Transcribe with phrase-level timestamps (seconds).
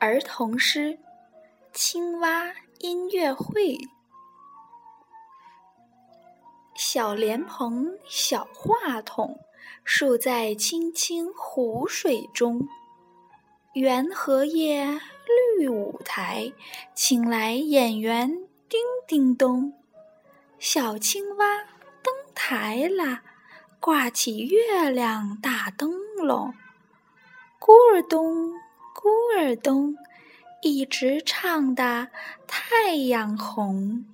[0.00, 0.92] 儿童诗
[1.74, 3.76] 《青蛙音乐会》：
[6.74, 9.38] 小莲蓬，小话筒，
[9.84, 12.66] 竖在青青湖水中。
[13.74, 14.86] 圆荷叶，
[15.58, 16.50] 绿舞台，
[16.94, 18.26] 请来演员
[18.70, 19.74] 叮叮咚。
[20.58, 21.58] 小青蛙
[22.02, 23.22] 登台啦，
[23.78, 26.54] 挂起月亮大灯笼。
[27.60, 28.54] 咕儿咚，
[29.02, 29.96] 呼儿咚，
[30.60, 32.08] 一直唱的
[32.46, 34.04] 太阳红。